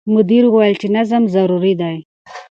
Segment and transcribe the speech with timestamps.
[0.13, 1.97] مدیر وویل چې نظم ضروري دی.